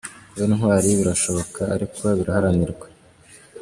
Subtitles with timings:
[0.31, 2.87] Kuba intwari birashoboka, ariko biraharanirwa».